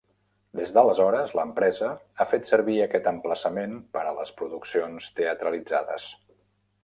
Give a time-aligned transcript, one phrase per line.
[0.59, 1.89] Des d'aleshores, l'empresa
[2.23, 6.09] ha fet servir aquest emplaçament per a les produccions teatralitzades.